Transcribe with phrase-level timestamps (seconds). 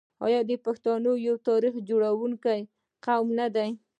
[0.25, 2.59] آیا پښتون یو تاریخ جوړونکی
[3.05, 3.69] قوم نه دی؟